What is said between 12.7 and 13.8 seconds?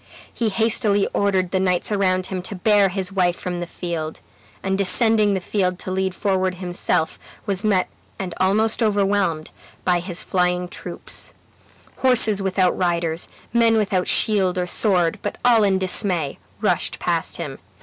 riders, men